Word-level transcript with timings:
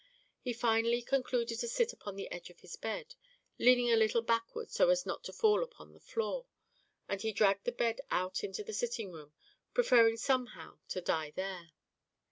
He 0.39 0.51
finally 0.53 1.03
concluded 1.03 1.59
to 1.59 1.67
sit 1.67 1.93
upon 1.93 2.15
the 2.15 2.31
edge 2.31 2.49
of 2.49 2.61
his 2.61 2.75
bed, 2.75 3.13
leaning 3.59 3.91
a 3.91 3.95
little 3.95 4.23
backward 4.23 4.71
so 4.71 4.89
as 4.89 5.05
not 5.05 5.23
to 5.25 5.31
fall 5.31 5.61
upon 5.61 5.93
the 5.93 5.99
floor, 5.99 6.47
and 7.07 7.21
he 7.21 7.31
dragged 7.31 7.65
the 7.65 7.71
bed 7.71 8.01
out 8.09 8.43
into 8.43 8.63
the 8.63 8.73
sitting 8.73 9.11
room, 9.11 9.33
preferring 9.75 10.17
somehow 10.17 10.79
to 10.87 11.01
die 11.01 11.33
there. 11.35 11.73